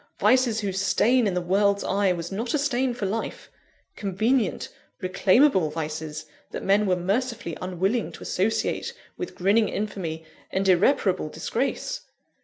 vices 0.17 0.61
whose 0.61 0.81
stain, 0.81 1.27
in 1.27 1.35
the 1.35 1.39
world's 1.41 1.83
eye, 1.83 2.11
was 2.11 2.31
not 2.31 2.55
a 2.55 2.57
stain 2.57 2.91
for 2.91 3.05
life! 3.05 3.51
convenient, 3.95 4.69
reclaimable 4.99 5.69
vices, 5.69 6.25
that 6.49 6.63
men 6.63 6.87
were 6.87 6.95
mercifully 6.95 7.55
unwilling 7.61 8.11
to 8.11 8.23
associate 8.23 8.93
with 9.15 9.35
grinning 9.35 9.69
infamy 9.69 10.25
and 10.51 10.67
irreparable 10.67 11.29
disgrace! 11.29 12.01